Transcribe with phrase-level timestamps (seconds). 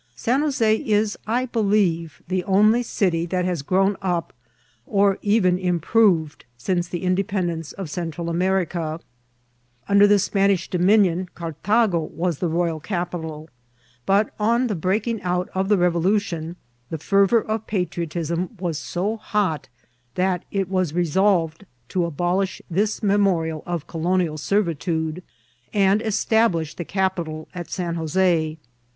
[0.15, 4.33] San Jos6 is, I believe, the only city that has grown up
[4.87, 8.99] or even improved silice the independence of Central America.
[9.87, 13.47] Under the Spanish dominion Cartago was the royal capital;
[14.07, 16.55] but, on the breaking out of the revo lution,
[16.89, 19.69] the fervour of patriotism was so hot,
[20.15, 25.21] that it was resolved to abolish this memorial of colonial servitude,
[25.75, 28.57] and establish the capital at San Jos£.